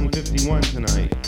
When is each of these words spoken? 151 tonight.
151 0.00 0.62
tonight. 0.62 1.19